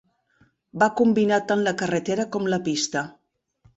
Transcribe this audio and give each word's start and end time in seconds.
Va 0.83 0.87
combinar 1.01 1.39
tant 1.51 1.63
la 1.67 1.75
carretera 1.83 2.29
com 2.37 2.49
la 2.55 2.63
pista. 2.71 3.05